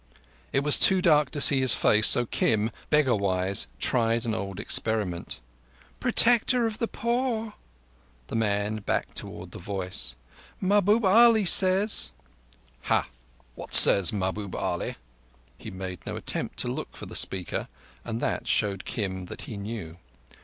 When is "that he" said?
19.27-19.55